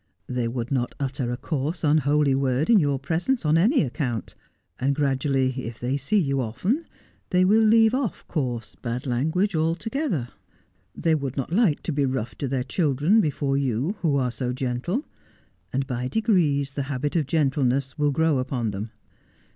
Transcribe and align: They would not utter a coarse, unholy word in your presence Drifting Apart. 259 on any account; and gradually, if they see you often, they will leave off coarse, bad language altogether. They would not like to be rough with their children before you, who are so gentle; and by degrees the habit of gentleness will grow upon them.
They 0.27 0.47
would 0.47 0.71
not 0.71 0.95
utter 0.99 1.29
a 1.29 1.37
coarse, 1.37 1.83
unholy 1.83 2.33
word 2.33 2.71
in 2.71 2.79
your 2.79 2.97
presence 2.97 3.43
Drifting 3.43 3.85
Apart. 3.85 4.33
259 4.79 4.87
on 4.87 4.87
any 4.87 4.87
account; 4.87 4.87
and 4.87 4.95
gradually, 4.95 5.63
if 5.67 5.79
they 5.79 5.95
see 5.95 6.17
you 6.17 6.41
often, 6.41 6.87
they 7.29 7.45
will 7.45 7.61
leave 7.61 7.93
off 7.93 8.27
coarse, 8.27 8.73
bad 8.81 9.05
language 9.05 9.55
altogether. 9.55 10.29
They 10.95 11.13
would 11.13 11.37
not 11.37 11.53
like 11.53 11.83
to 11.83 11.91
be 11.91 12.05
rough 12.07 12.33
with 12.41 12.49
their 12.49 12.63
children 12.63 13.21
before 13.21 13.57
you, 13.57 13.95
who 13.99 14.17
are 14.17 14.31
so 14.31 14.51
gentle; 14.53 15.05
and 15.71 15.85
by 15.85 16.07
degrees 16.07 16.71
the 16.71 16.81
habit 16.89 17.15
of 17.15 17.27
gentleness 17.27 17.99
will 17.99 18.09
grow 18.11 18.39
upon 18.39 18.71
them. 18.71 18.89